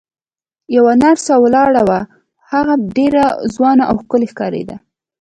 [0.75, 1.99] یوه نرسه ولاړه وه،
[2.51, 4.75] هغه ډېره ځوانه او ښکلې ښکارېده.